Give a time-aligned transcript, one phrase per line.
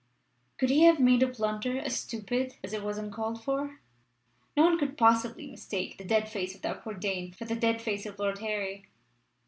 [0.57, 3.79] Could he have made a blunder as stupid as it was uncalled for?
[4.57, 7.83] No one could possibly mistake the dead face of that poor Dane for the dead
[7.83, 8.87] face of Lord Harry.